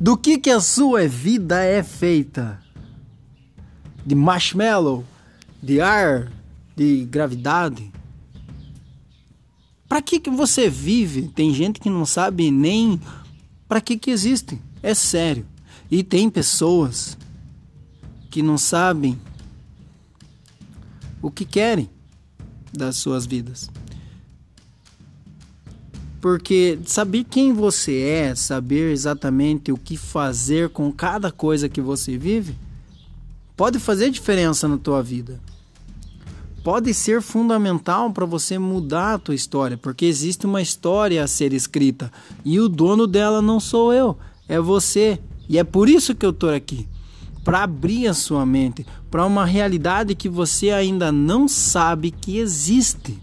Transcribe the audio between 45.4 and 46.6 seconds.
E é por isso que eu estou